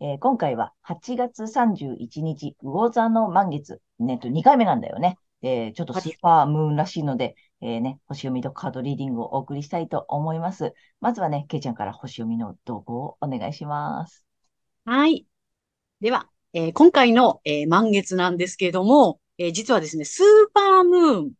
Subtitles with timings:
[0.00, 3.80] えー、今回は8月31日、魚座の満月。
[3.98, 5.18] ね、と2回目なんだよね。
[5.42, 10.74] えー、ちょっとスーパームーンらしいので、えー、ね、星読みとカードリーディングをお送りしたいと思います。
[11.00, 14.24] まずはね、けいちゃんから星読みの動向をお願いします。
[14.84, 15.26] はい。
[16.00, 21.32] では、えー、今回の、えー、満月なんですけれども、えー、実はですね、スーパームーン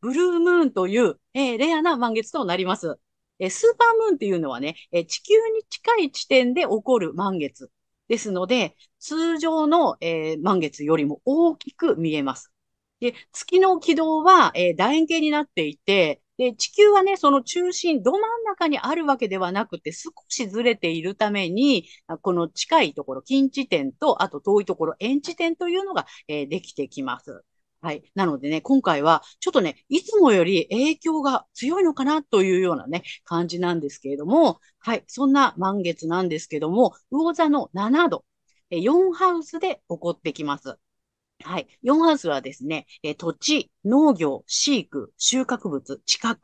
[0.00, 2.98] ブルームーンという、えー、レアな満月となります。
[3.42, 7.70] え、スーパームーンっていうのはね、え、地球に近い地点で起こる満月
[8.08, 12.52] ですので、通常の、え満月よりも大きく見えます。
[13.00, 21.88] で、月の軌道は、え、楕円形になっていて、で、地球はね、その中心、ど真ん中にあるわけではなくて、少しずれているために、
[22.22, 27.44] この近いところ、近地点と、あと遠いところ、遠地点というのが、えー、できてきます。
[27.82, 28.04] はい。
[28.14, 35.02] なのでね、今回は、ちょっとね、いつもより影響が強いのかなというようなね、感じなんですけれども、はい。
[35.08, 38.24] そんな満月なんですけども、魚座の7度、
[38.70, 40.78] 4ハウスで起こってきます。
[41.44, 41.68] はい。
[41.82, 46.38] 4ハウスはですね、え土地、農業、飼育、収穫物、地殻、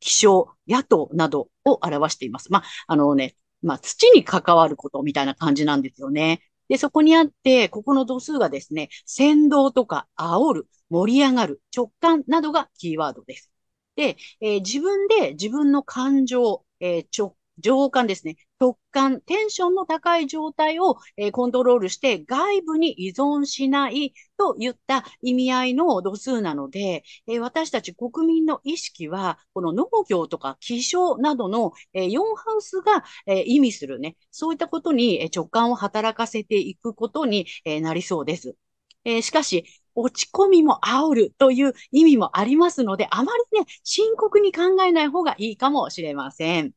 [0.00, 2.52] 気象、野党などを表しています。
[2.52, 6.42] まあ、あのね、まあ、土に関わることみたいな感じなんですよね。
[6.68, 13.50] で、そこにあって、ここの度数がですね、先導とか煽る、盛り上がる、直感などがキーワードです。
[13.96, 18.36] で、えー、自分で自分の感情、えー、直情感ですね。
[18.60, 38.56] 直感、テンションの高い状態を、え、コントロールして外部に依存しないといった意味合いの度数なので、え、私たち国民の意識は、この農業とか気象などの、え、4ハウスが、え意味するね、そういったことに直感を働かせていくことに、えなりそうです。
[39.04, 39.64] えしかし、
[39.94, 46.72] 落ち込みも煽るという意味もありますので、あまりね、深刻に考えない方がいいかもしれません。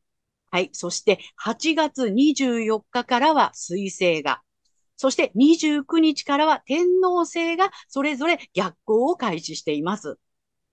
[0.52, 0.68] はい。
[0.74, 4.42] そして8月24日からは水星が、
[4.96, 10.18] そして29日からは天皇星がそれぞれ逆行を開始しています。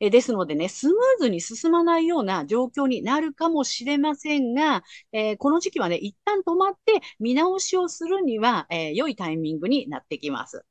[0.02, 10.66] ですのでね、スムーズに進まないような状況になるかもしれませんが、えー、この時期はね、一旦止まって見直しをするには、えー、良いタイミングになってきます。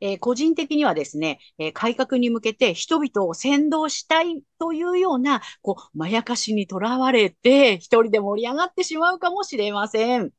[0.00, 10.32] えー、個人的にはですね、えー、改革に向けて人々を先導したいというような、こう、まやかしにとらわれて、一人で盛り上がってしまうかもしれません。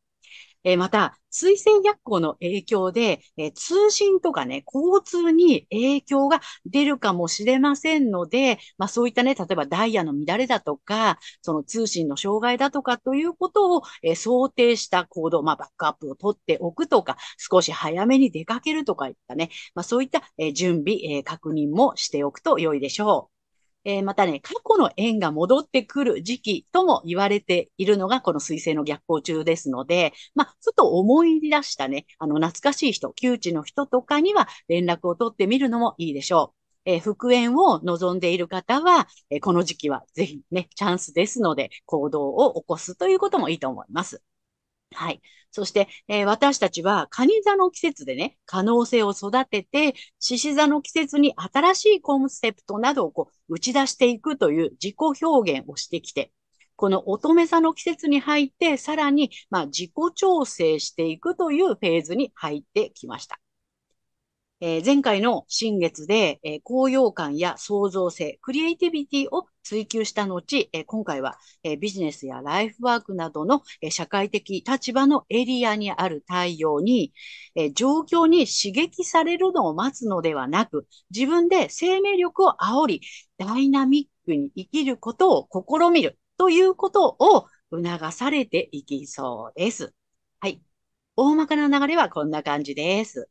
[0.65, 23.34] えまた、水星逆行の影響で、え通信とかね、交通に影響が出るかもしれませんので、まあそういったね、例えばダイヤの乱れだとか、その通信の障害だとかということを、え想定した行動、まあバックアップを取っておくとか、少し早めに出かけるとかいったね、まあそういった、え準備、え確認もしておくと良いでしょう。
[23.85, 36.65] えー、またね、過去の縁が戻ってくる時期とも言われているのがこの水星の逆行中ですので、まあ、ちょっと思い出したね、あの、懐かしい人、窮地の人とかには連絡を取ってみるのもいいでしょう。
[36.87, 44.23] えー、復縁を望んでいる方は、えー、この時期はぜひね、チャンスですので、行動を起こすということもいいと思います。
[44.93, 45.21] はい。
[45.51, 56.31] そして、えー、私たちは、カニ座の季節でね、可能性を育てて、獅子座の季節に新しいコンセプトなどをこう打ち出していくという自己表現をしてきて、
[56.75, 63.39] この乙女座の季節に入って、さらに、まあ、自己調整していくというフェーズに入ってきました。
[64.67, 77.13] えー、前回の新月で、えー、高揚感や創造性、クリエイティビティを追求した後、えー、今回は、えー、ビジネスやライフワークなどの、えー、社会的立場のエリアにある太陽に、
[77.53, 83.01] え、状況に刺激されるのを待つのではなく、自分で生命力を煽り、
[83.37, 89.93] ダイナミックに生きることを試みるということを促されていきそうです。
[90.39, 90.59] はい。
[91.15, 93.29] 大まかな流れはこんな感じです。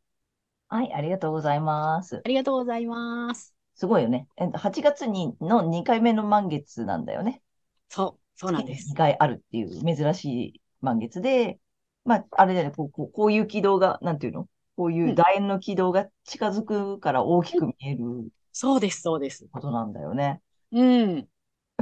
[0.75, 2.21] はい、ありがとうございます。
[2.25, 3.55] ありがとうございます。
[3.77, 4.27] すごいよね。
[4.37, 7.43] え8月にの2回目の満月なんだよね。
[7.89, 8.89] そう、そうなんです。
[8.89, 10.25] 2回あるっていう珍し
[10.57, 11.61] い満月で、
[12.05, 14.49] まあ、あれだよね、こうこうこういう軌道が、なんていうの？
[14.77, 19.47] こういう楕円の軌道が近づくから大きく見えるそうです、そうです。
[19.53, 20.41] ことなんだよね。
[20.73, 21.29] うん。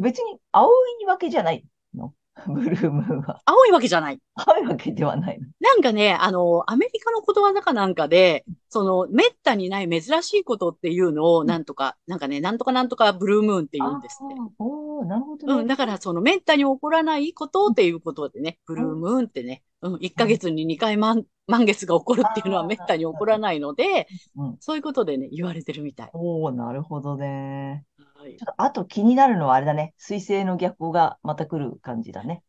[0.03, 0.69] 別に青
[1.00, 1.65] いわけじゃない
[1.95, 2.12] の？
[2.47, 3.41] ブルームは。
[3.47, 4.21] 青いわけじゃない。
[4.35, 5.47] 青いわけではないの。
[5.61, 14.35] なんかね、あの、アメリカのことわざかなんかで、その、めったにない珍しいことっていうのを、なんとか、なんかね、なんとかなんとかブルームーンって言うんですって。
[14.59, 15.55] おー、なるほどね。
[15.61, 26.11] うん、だからそのめったに起こらないことっていうことでね、ブルームーンってね、うん、1ヶ月に2回満、満月が起こるっていうのはめったに起こらないので、うん、そういうことでね、言われてるみたい。
[26.15, 27.85] おー、なるほどね。
[28.15, 29.93] はいちょっとあと気になるのはあれだね。
[29.99, 32.43] 水星の逆行がまた来る感じだね。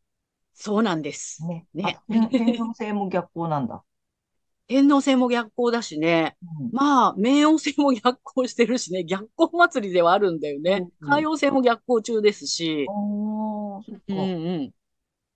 [0.53, 1.45] そうなんです。
[1.45, 1.67] ね。
[1.73, 3.83] ね天王星も逆行なんだ。
[4.67, 10.87] 天王星も逆行だしね、うんまあ、冥王星も逆行してるしね、逆行祭りではあるんだよね。
[11.01, 12.87] うん海王星も逆行中ですし。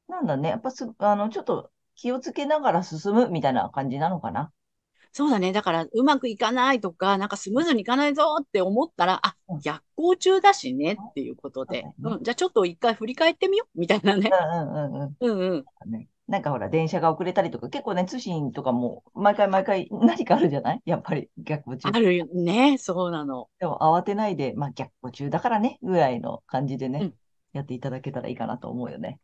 [0.08, 0.50] なんだね。
[0.50, 4.52] やっぱす、あの、ちょっと気をつけながら進むみたいな感じなのかな。
[5.12, 5.52] そうだね。
[5.52, 14.30] だから、うまくいかないとか、なんかスムーズにいかないぞって思ったら、あうん、逆行中だしねっていうことで、そうん、じゃあちょっと一回振り返ってみようみたいなね。
[14.32, 15.16] うんうんうんうん。
[15.20, 15.40] うん
[15.86, 15.92] うん。
[15.92, 20.82] ね、なんかほら、電車が遅れたりとか、結構ね、通信とかも、毎回毎回何かあるじゃない？
[20.86, 21.92] やっぱり逆行中あ。
[22.00, 22.78] るよね。
[22.78, 23.48] そうなの。
[23.60, 27.14] でも慌てないで、まあ逆行中だからね、ぐらいの感じでね、うん
[27.54, 29.20] やっていただけたらいいかなと思うよね。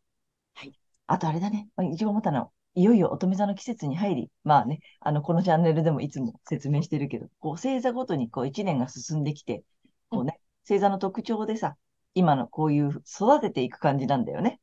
[0.54, 0.72] はい。
[1.06, 9.62] あとあれだね、まあ、一番思ったのは、いよいよ乙女座の季節に入り、まあね、あの、このチャンネルでもいつも説明してるけど、こう、星座ごとにこう、一年が進んできて、
[10.08, 11.76] こうね、星座の特徴でさ、
[12.14, 14.58] 今のこういう育てていく感じなんだよね。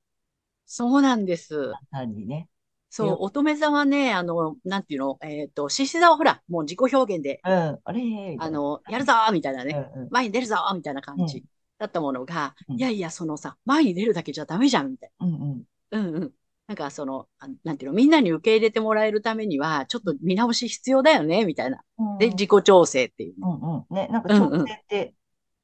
[0.73, 1.73] そうなんです。
[1.91, 2.47] 単にね。
[2.89, 8.37] そう、乙女座はね、あの、なんていうの、えっと、獅子座はほら、もう自己表現で、うん、あれ？
[8.39, 11.43] あの、やるぞーみたいなね、うんうん前に出るぞーみたいな感じ
[11.77, 15.63] だったものが、うんいやいや、そのさ、前に出るだけじゃダメじゃん、みたいうんうん。
[15.89, 15.99] な。
[15.99, 16.31] うんうん。
[16.67, 21.81] なんかその、あなんていうの、みんなに受け入れてもらえるためには、ちょっと見直し必要だよね、みたいな。
[21.97, 23.35] うんで、自己調整っていうね。
[23.41, 23.93] うんうん。
[23.93, 25.15] ね、なんかうんうん調整って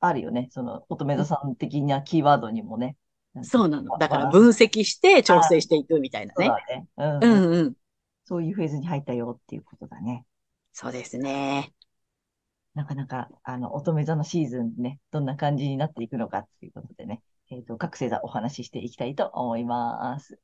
[0.01, 0.49] あるよね。
[0.51, 2.97] その、乙女座さん的なキーワードにもね。
[3.43, 3.97] そうなの。
[3.97, 6.45] だから分析して調整していくみたいなね。
[6.45, 6.87] そうだね。
[6.97, 7.73] うんううんんうん。
[8.25, 10.25] そういうフェーズに入ったよっていうことだね。
[10.73, 11.73] そうですね。
[12.73, 20.39] なかなか、あの、乙女座のシーズンね、どんな感じになっていくのかっていうことでね、えっと、各星座お話ししていきたいと思います。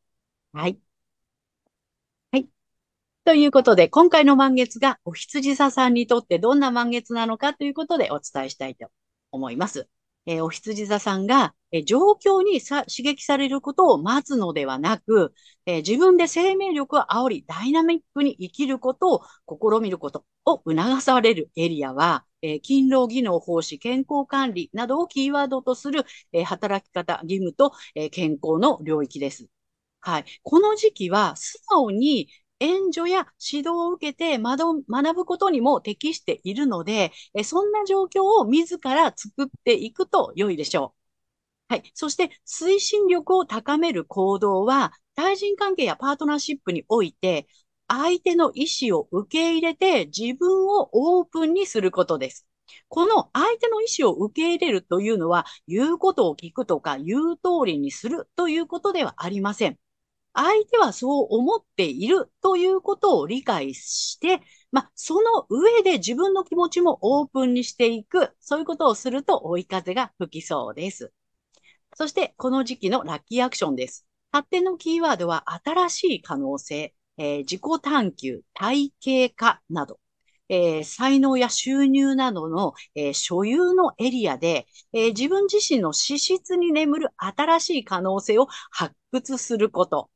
[0.51, 0.79] はい。
[2.31, 2.47] はい。
[3.25, 8.89] ということで、今回の満月がお羊座さんにとってどんな満月なのかということでお伝えしたいと
[9.31, 9.87] 思います。
[10.25, 15.33] えーお羊座さんが、えー状況にさ刺激されることを待つのではなく、
[15.65, 29.47] えー自分で生命力を煽り、ダイナミックに生きることを試みることを促されるエリアは、え勤労技能奉仕、健康管理などをキーワードとする、え働き方、義務と、え健康の領域です。
[30.01, 30.25] はい。
[30.43, 32.27] この時期は素直に
[32.59, 34.83] 援助や指導を受けて学
[35.13, 37.11] ぶことにも適しているので、
[37.43, 40.95] そんな状況を自ら作っていくと良いでしょ
[41.69, 41.73] う。
[41.73, 41.91] はい。
[41.93, 47.47] そして、推進力を高める行動は、対人関係やパートナーシップにおいて、
[47.87, 52.47] 相手の意思を受け入れて自分をオープンにすることです。
[52.89, 59.77] この相手の意思を受け入れるというのは、言うことを聞くとか、言う通りにするということではありません。
[60.33, 71.13] 相手はそう思っているということを理解して、まあ、その上で自分の気持ちもオープンにしていく、そういうことをすると追い風が吹きそうです。
[71.95, 74.05] そして、この時期のラッキーアクションです。
[74.31, 79.99] 発展のキーワードは新しい可能性、えー自己探求、体系化など、
[80.49, 90.09] えー才能や収入などの、えー所有のエリアで、え自分自身の資質に眠る新しい可能性を発掘すること。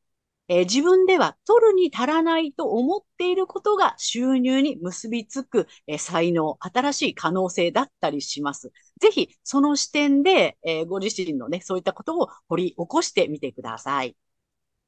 [0.49, 8.71] えー自分では取るに足らないと思っていることが収入に結びつく、えー才能、新しい可能性だったりします。
[9.01, 14.15] ぜひ、その視点で、えーご自身のね、そういったことを掘り起こしてみてください。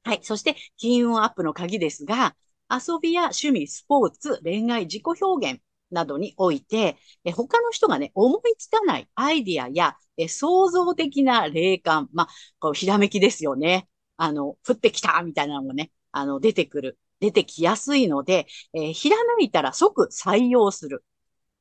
[0.04, 0.20] はい。
[0.24, 2.36] そして、金運アップの鍵ですが、
[2.70, 5.62] 遊びや趣味、スポーツ、恋愛、自己表現
[5.92, 12.28] などにおいて、え他の人がね、思いつかないアイディアや、え創造的な霊感、まあ、
[12.60, 13.89] こう、ひらめきですよね。
[14.20, 21.06] あの、降ってきたみたいなのもね、あの、出てくる、出てきやすいので、えーひらめいたら即採用する。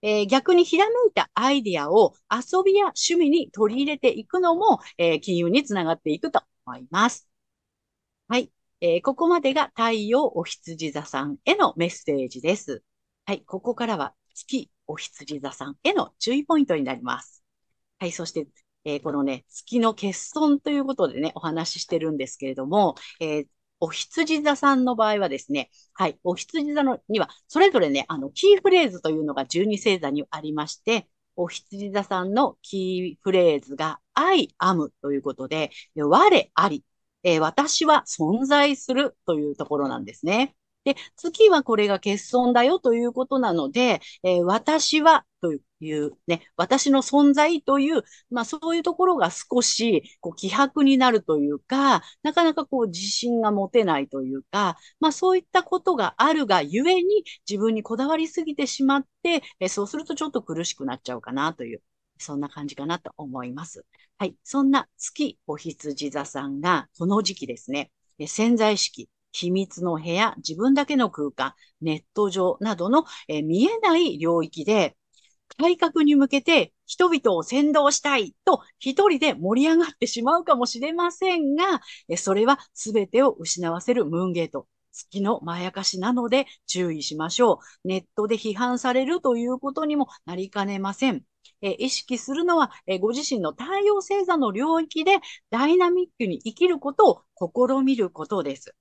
[0.03, 7.29] えー逆にひらめいたアイディアを遊びや趣味に取り入れていくのも、えー金融につながっていくと思います。
[8.29, 8.51] はい。
[8.81, 12.83] えーここまでが太陽お羊座さんへのメッセージです。
[13.27, 13.43] はい。
[13.45, 17.43] ここからは月お羊座さんへの注意ポイントになります。
[17.99, 18.47] はい、そして、
[18.85, 23.47] えーこのね、月の欠損ということでね、お話ししてるんですけれども、えー
[23.81, 36.85] お羊座さんの場合はですね、はい、お羊座のには、それぞれね、あの、キーフレーズというのが12星座にありまして、お羊座さんのキーフレーズが I am ということで、我あり、
[37.23, 40.57] えー私は存在するというところなんですね。
[40.85, 45.25] で、月はこれが欠損だよということなので、えー私は
[45.81, 61.83] いうね、私の存在という、まあそういうところが少しこう希薄になるというか、なかなかこう自信が持てないというか、まあそういったことがあるがゆえに自分にこだわりすぎてしまって、えそうするとちょっと苦しくなっちゃうかなという、
[62.19, 63.85] そんな感じかなと思います。
[64.19, 64.37] はい。
[64.43, 74.97] そんな月お羊座さんがこの時期ですね、え潜在意識、秘密の部屋、自分だけの空間、ネット上などの、え見えない領域で、
[75.59, 81.81] 改革に向けて人々を先導したいと一人で盛り上がってしまうかもしれませんが、
[82.17, 84.67] それは全てを失わせるムーンゲート。
[84.93, 87.89] 月のまやかしなので注意しましょう。
[87.89, 91.23] ネットで批判されるということにもなりかねません。
[91.61, 95.19] え意識するのは、えご自身の太陽星座の領域で
[95.51, 98.75] ダイナミックに生きることを試みることです。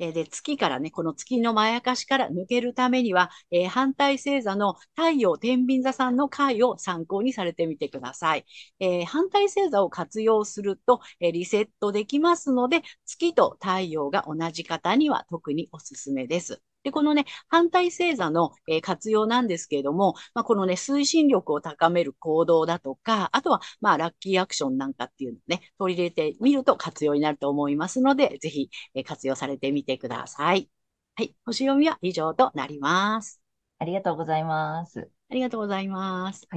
[0.00, 8.44] えで、月からね、この月のまやかしから抜けるためには、えー反対星座の太陽天秤座さんの回を参考にされてみてください。
[8.80, 16.60] えー反対星座を活用すると、えーリセットできますので、月と太陽が同じ方には特におすすめです。
[16.84, 30.70] で、このね、反対星座の、えー活用なんですけれども、まあ、このね、推進力を高める行動だとか、あとは、まあ、ラッキーアクションなんかっていうのをね、取り入れてみると活用になると思いますので、ぜひ、えー活用されてみてください。
[31.16, 31.36] はい。
[31.46, 33.40] 星読みは以上となります。
[33.78, 35.10] ありがとうございます。
[35.30, 36.48] ありがとうございます。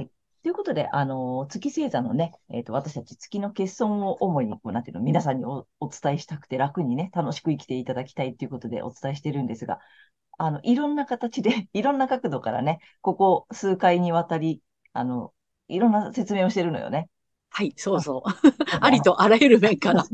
[0.42, 9.80] ということで、あの、月星座のね、えっと、私たち月の欠損を主に、こう、なんていうの、皆さんにお、お伝えしたくて楽にね、楽しく生きていただきたいということでお伝えしてるんですが、
[10.38, 15.32] あの、いろんな形で、 いろんな角度からね、ここ数回にわたり、あの、
[15.66, 17.08] いろんな説明をしてるのよね。
[17.50, 18.30] はい、そうそう。
[18.80, 20.04] ありとあらゆる面から。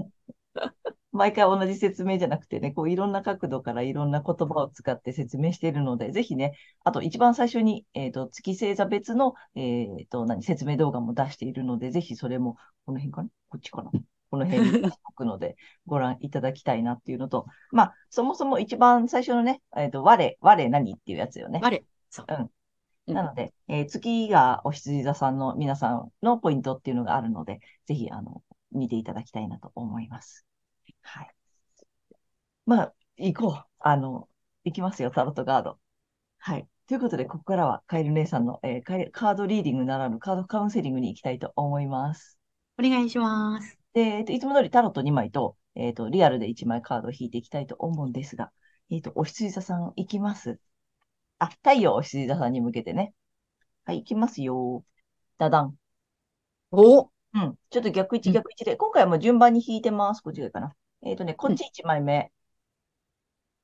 [1.15, 13.29] 毎回同じ説明じゃなくてね、こういろんな角度からいろんな言葉を使って説明しているので、ぜひね、あと一番最初に、えっと、月星座別の、えっと、何、説明動画も出しているので、ぜひそれも、この辺かな？
[13.49, 13.91] こっちかな？
[14.31, 15.57] この辺に出しておくので、
[15.87, 21.61] ご覧いただきたいなっていうのと、まあ、そもそも一番最初のね、えっと、我、我何っていうやつよね。
[21.63, 21.85] 我。
[22.11, 22.27] そう。
[22.29, 22.37] うん。
[22.37, 22.51] うん
[23.07, 28.43] なので、えー月がお羊座さんの皆さんのポイントっていうのがあるので、ぜひ、あの、
[28.73, 30.47] 見ていただきたいなと思います。
[31.05, 31.35] はい。
[32.67, 33.65] まあ、行こう。
[33.81, 34.29] あの、
[34.65, 35.79] 行きますよ、タロットガード。
[36.39, 36.69] はい。
[36.87, 42.39] ということで、ここからはカエル姉さんの、えーカードリーディングならぬカードカウンセリングに行きたいと思います。
[42.79, 43.79] お願いします。
[43.93, 48.53] で、えっと、いつも通りタロット2枚と、えっと、リアルで1枚カードを引いていきたいと思うんですが、
[48.91, 50.59] えっと、お羊座さん行きます？
[51.39, 53.15] あ、太陽お羊座さんに向けてね。
[53.85, 54.85] はい、行きますよ。
[55.39, 55.77] ダダン。
[56.73, 57.59] おうん。
[57.71, 60.21] ちょっと逆位うん置逆位置で、今回はもう順番に引いてます。
[60.23, 60.75] こっちがいいかな。
[61.05, 62.33] えっとね、こっち1枚目。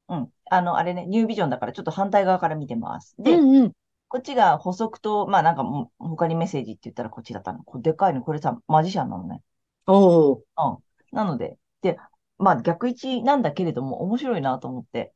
[0.08, 0.32] うん。
[0.50, 3.14] あの、あれね、ニュービジョンだからちょっと反対側から見てます。
[3.18, 3.72] で、うんうん。
[4.08, 7.62] こっちが補足と、まあなんかもう他にメッセージって言ったらこっちだったの。
[7.62, 9.40] これでかいの、これさ、マジシャンなのね。
[9.86, 10.38] おー。
[10.38, 10.78] うん。
[11.12, 11.96] なので、で、
[12.38, 15.12] まあ逆位置なんだけれども、面白いなと思って、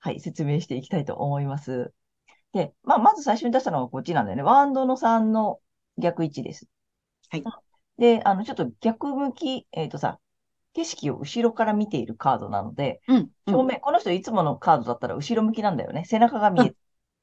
[0.00, 1.92] はい、説明していきたいと思います。
[2.52, 4.42] で、まあまず最初に出したのがこっちなんだよね。
[4.42, 5.60] ワンドの3の
[5.98, 6.66] 逆位置です。
[7.30, 7.44] はい。
[7.98, 10.18] で、あの、ちょっと逆向き、えっとさ、
[10.74, 13.30] 景色を後ろから見ているカードなので、うん。
[13.46, 16.04] うん正面、この人いつものカードだったら後ろ向きなんだよね。
[16.06, 16.76] 背中が見えて。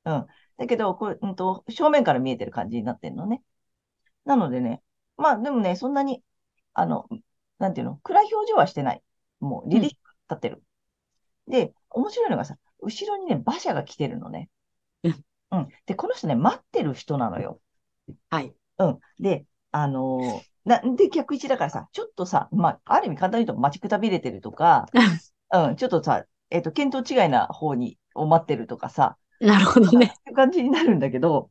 [0.06, 0.28] うん。
[0.58, 3.42] だけど、これ、うんと、正面から見えてる感じになってるのね。
[4.26, 4.82] なのでね、
[5.18, 6.22] まあでもね、そんなに、
[6.74, 7.08] あの、
[7.58, 9.04] なんていうの、暗い表情はしてない。
[9.40, 9.96] もう、リリック
[10.30, 10.64] 立ってる。
[11.48, 14.50] で、面白いのがさ、後ろにね、馬車が来てるのね。
[15.04, 15.26] うん。
[15.52, 15.68] うん。
[15.86, 17.60] で、この人ね、待ってる人なのよ。
[18.30, 18.54] はい。
[18.78, 19.00] うん。
[19.20, 24.86] で、あのーな、で、逆位置だからさ、ちょっとさ、まあ、ある意味簡単に言うと待ちくたびれてるとか、
[25.52, 30.08] うん、ちょっとさ、えっと、見当違いな方に、を待ってるとかさ、なるほどね。
[30.08, 31.50] っていう感じになるんだけど、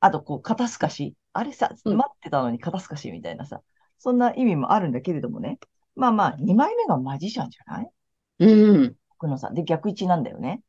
[0.00, 1.14] あと、こう、肩透かし。
[1.32, 3.62] あれさ、うん待ってたのに肩透かしみたいなさ、
[3.98, 5.58] そんな意味もあるんだけれどもね。
[5.94, 7.90] まあまあ、2枚目がマジシャンじゃない？
[8.40, 8.96] うん。
[9.10, 10.62] 僕のさ、で、逆位置なんだよね。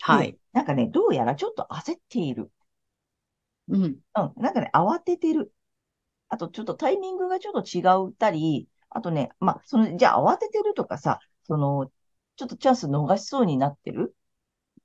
[0.00, 0.38] はい。
[0.52, 2.50] なんかね、どうやらちょっと焦っている。
[3.68, 3.82] うん。
[3.82, 5.52] うん、なんかね、慌ててる。
[6.30, 11.90] あと、ちょっとタイミングがちょっと違うったり、あとね、まあ、その、じゃあ慌ててるとかさ、その、
[12.36, 14.14] ちょっとチャンス逃しそうになってる？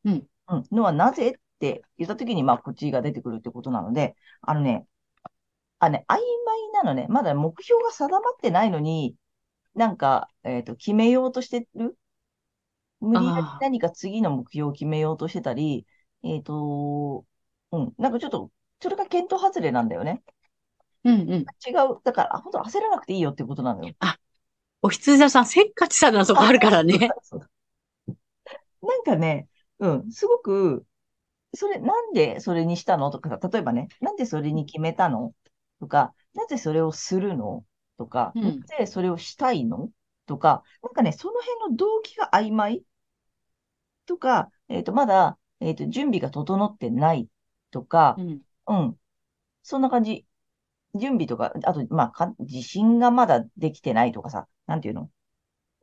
[0.03, 0.27] うん。
[0.47, 4.85] うん、のはなぜって言ったときに、まあ、こっちが出てくるってことなので、あのね、
[5.79, 6.21] あね、曖昧
[6.73, 7.07] なのね。
[7.09, 9.15] まだ目標が定まってないのに、
[9.73, 11.97] なんか、えっと、決めようとしてる？
[12.99, 15.85] 無理やり何か次の目標を決めようとしてたり、
[16.23, 17.25] えっと、
[17.71, 20.23] うん、なんかちょっと、それが検討外れなんだよね。
[21.05, 21.51] うんうん。
[21.67, 21.99] 違う。
[22.03, 23.95] だから、あ本当焦らなくていいよっていうことなのよ。
[23.99, 24.17] あ、
[24.83, 27.15] お羊座さん、せっかちさんなとこあるからね。
[28.81, 29.47] なんかね、
[29.79, 29.87] う。
[29.87, 30.85] ん、すごく、
[31.55, 35.33] それ、なんでそれにしたのとかさ、例えばね、なんでそれに決めたの
[35.79, 37.65] とか、なぜそれをするの
[37.97, 38.51] とか、なう。
[38.51, 39.91] ん、ぜそれをしたいの
[40.27, 42.83] とか、なんかね、その辺の動機が曖昧
[44.05, 47.27] とか、えっと、まだ、えっと、準備が整ってない
[47.71, 48.21] とか、う。
[48.23, 48.73] ん、う。
[48.73, 48.99] ん、
[49.63, 50.25] そんな感じ。
[50.95, 55.09] 準備とか、あと、まあ、か、自信がまだできてないとかさ、なんていうの？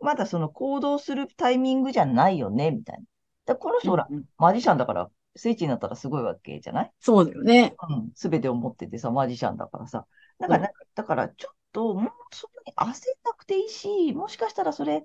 [0.01, 3.05] まだその行動するタイミングじゃないよね、みたいな。
[3.47, 4.25] だこの人ほら、うん、うん。
[4.39, 6.93] マジシャンだから、聖地になったらすごいわけじゃない？
[7.01, 7.77] そうだよね。
[7.89, 8.11] うん。
[8.15, 10.07] すべてを持っててさ、マジシャンだからさ。
[10.39, 15.05] だから、だから、ちょっと、もうそんなに焦んなくていいし、もしかしたらそれ、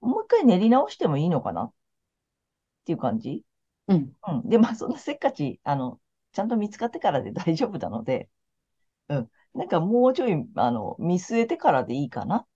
[0.00, 1.62] もう一回練り直してもいいのかな？
[1.62, 1.72] っ
[2.84, 3.44] ていう感じ？
[3.88, 4.48] うん、うん。
[4.48, 5.98] で、まあ、そんなせっかち、あの、
[6.32, 8.28] ちゃんと見つかってからで大丈夫なので、
[9.08, 9.30] うん。
[9.54, 12.36] なんかもうちょい、あの、見据えてからでいいかな？
[12.38, 12.46] っ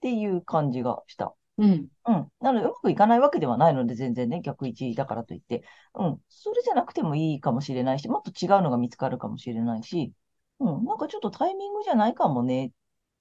[0.00, 1.34] ていう感じがした。
[1.58, 2.32] うん、うん。
[2.40, 5.64] なので、うまくいかないわけではないので、全然ね、逆一だからといって。
[5.94, 6.20] うん。
[6.28, 10.12] それじゃなくてもいいかもしれないし、もっと違うのが見つかるかもしれないし、
[10.60, 10.84] うん。
[10.84, 12.70] なんかちょっとタイミングじゃないかもね、っ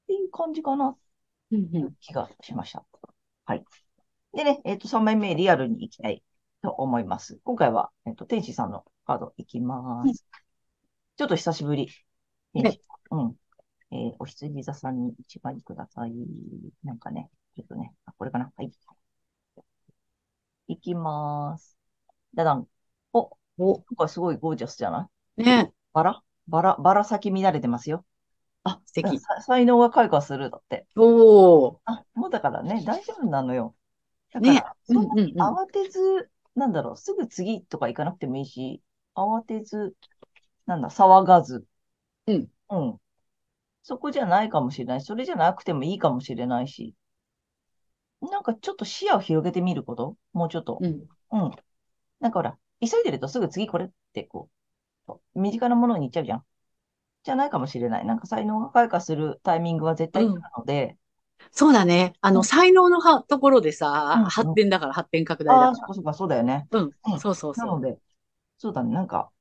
[0.08, 0.96] ていう感じかな、
[1.52, 2.86] うん、という気がしました。
[3.46, 3.64] はい。
[4.34, 6.24] でね、えっと、3枚目、リアルに行きたい
[6.62, 7.40] と思います。
[7.44, 10.14] 今回は、えっと、天使さんのカードいきまうん。
[10.14, 10.24] す。
[11.18, 11.90] ちょっと久しぶり。
[12.54, 12.80] 天ね、使。
[13.12, 13.36] うん。
[13.92, 16.14] えーお羊座さんに一枚ください。
[16.84, 18.52] なんかね、ちょっとね、あ、これかな。
[18.56, 18.72] はい。
[20.68, 21.78] いきまーす。
[22.34, 22.68] だだん。
[23.14, 26.24] お、お、なんかすごいゴージャスじゃないね、バラ？
[26.48, 28.06] バラ、バラ咲き乱れてますよ。
[28.64, 29.20] あ、素敵。
[29.20, 30.50] さ才能が開花する。
[30.50, 30.86] だって。
[30.96, 33.76] おー、あ、もうだからね、大丈夫なのよ。
[34.34, 35.56] だかね、ら、うん、そんなにうん、うん。
[35.56, 38.82] 慌てず、なんだろう、すぐ次とか行かなくてもいいし、
[39.16, 39.96] 慌てず、
[40.66, 41.66] なんだ、騒がず、
[42.28, 43.02] うん、うん。
[43.84, 45.02] そこじゃないかもしれない。
[45.02, 46.96] それじゃなくてもいいかもしれないし、
[48.22, 50.16] なんかちょっと視野を広げてみること？
[50.34, 50.78] もうちょっと。
[50.80, 51.52] うん、うん。
[52.20, 54.50] なんかほら、急いでるとすぐ次これってこ
[55.10, 56.46] う、身近なものに行っちゃうじゃん。
[57.24, 58.06] じゃないかもしれない。
[58.06, 60.42] なんか才能が開花するタイミングは絶対来るうん。
[60.58, 60.98] ので、
[61.52, 62.14] そうだね。
[62.22, 63.72] あの、うん、才能のはところで
[64.14, 64.56] うさ、ん、発うん。
[64.56, 66.70] 展だから、発展拡大だああ、かそっかそっか、そうだよね。
[66.72, 66.80] ら。
[66.82, 67.20] うん、うん。
[67.20, 68.00] そうそうそなので、
[68.58, 68.94] そうだね。
[68.94, 69.32] なんか、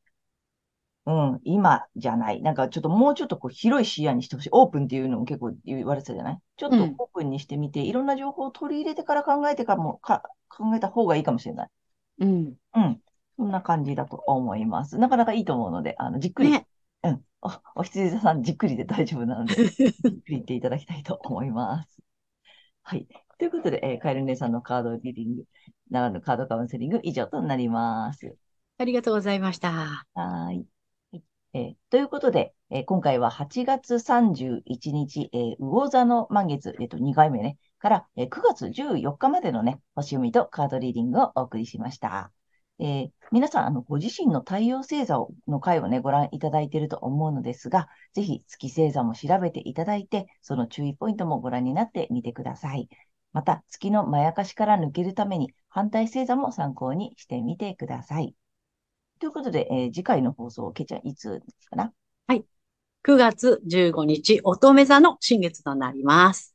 [1.06, 2.42] うん、今じゃない。
[2.42, 4.48] なんかちょっともうちょっとこう広い視野にしてほしい。
[4.52, 6.38] オープンっていうのも結構言われてたじゃない？
[6.56, 6.76] ちょっう。
[6.76, 11.68] うとん、オープンにしてみて、いろんな情報を取り入れてから考えてかも、か、考えた方がいいかもしれない。
[12.18, 12.56] うん。
[12.74, 13.02] うん。
[13.36, 14.98] そんな感じだと思います。
[14.98, 16.66] なかなかいいと思うので、あの、じっくり、ね。
[17.02, 17.24] うん。
[17.42, 19.54] お、お羊座さん、じっくりで大丈夫なので、
[20.06, 21.98] じっくり言っていただきたいと思います。
[22.82, 23.06] はい。
[23.38, 25.44] ということで、えーカエル姉さんのカードリーディング、
[25.90, 28.36] ならぬカードカウンセリング以上となります。
[28.78, 30.06] ありがとうございました。
[30.14, 30.66] はーい。
[31.56, 42.30] えということで、え今回は8月31日、えー魚座の満月、えっと、2回目ね、から、え9月14日までのね、星読みとカードリーディングをお送りしました。
[42.78, 52.88] えー皆さん、あの、ご自身の太陽星座をの回をね、ご覧いただいていると思うのですが、ぜひ月星座も調べていただいて、その注意ポイントもご覧になってみてください。
[53.32, 58.34] また、月のまやかしから抜けるために、反対星座も参考にしてみてください。
[59.18, 61.92] ということで、えー次回の放送、けいちゃん、いつですかな？
[62.26, 62.44] はい。
[63.02, 66.54] 9月15日、乙女座の新月となります。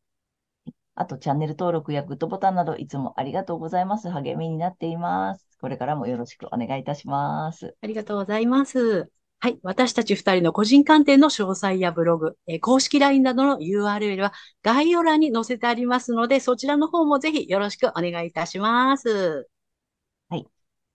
[0.95, 4.09] あと、チャンネル登録やグッドボタンなど、いつもありがとうございます。
[4.09, 5.47] 励みになっています。
[5.59, 7.75] これからもよろしくお願いいたします。
[7.81, 9.09] ありがとうございます。
[9.39, 9.59] はい。
[9.63, 19.47] 私たち二人の個人鑑定の詳細やブログ、えー公式 LINE などの URL は概要欄に載せてありますので、そちらの方もぜひよろしくお願いいたします。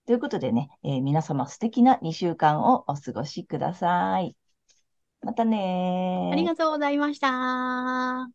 [0.07, 4.37] ということでね、えー皆様素敵な2週間をお過ごしください。
[5.23, 6.31] またね。
[6.33, 8.31] ありがとうございました。